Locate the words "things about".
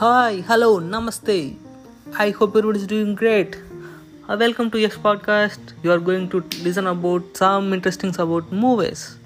8.10-8.50